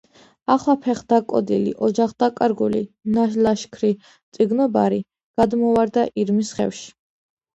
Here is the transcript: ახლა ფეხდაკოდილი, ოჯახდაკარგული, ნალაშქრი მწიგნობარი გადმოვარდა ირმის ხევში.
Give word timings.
ახლა 0.51 0.73
ფეხდაკოდილი, 0.85 1.73
ოჯახდაკარგული, 1.87 2.81
ნალაშქრი 3.17 3.91
მწიგნობარი 4.05 4.99
გადმოვარდა 5.43 6.07
ირმის 6.23 6.51
ხევში. 6.61 6.89